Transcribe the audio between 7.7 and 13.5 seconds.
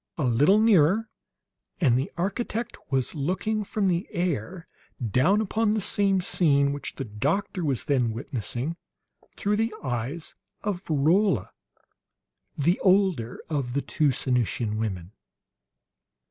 then witnessing through the eyes of Rolla, the older